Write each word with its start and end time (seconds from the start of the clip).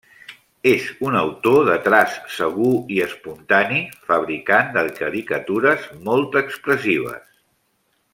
És 0.69 0.85
un 1.07 1.17
autor 1.19 1.57
de 1.67 1.75
traç 1.87 2.15
segur 2.37 2.71
i 2.95 2.97
espontani, 3.07 3.83
fabricant 4.07 4.73
de 4.79 4.87
caricatures 5.01 5.85
molt 6.09 6.39
expressives. 6.43 7.29